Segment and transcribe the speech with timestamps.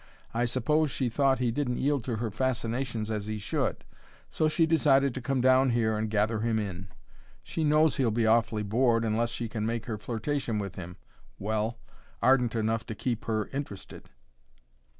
[0.33, 3.83] I suppose she thought he didn't yield to her fascinations as he should,
[4.31, 6.87] so she decided to come down here and gather him in.
[7.43, 10.97] She knows she'll be awfully bored unless she can make her flirtation with him
[11.37, 11.77] well
[12.19, 14.09] ardent enough to keep her interested.